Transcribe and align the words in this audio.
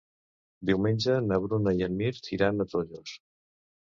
Diumenge 0.69 1.17
na 1.25 1.37
Bruna 1.43 1.75
i 1.81 1.85
en 1.87 1.95
Mirt 2.01 2.31
iran 2.39 2.65
a 2.65 2.69
Tollos. 2.75 3.15